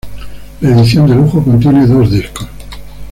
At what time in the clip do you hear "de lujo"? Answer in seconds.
1.05-1.43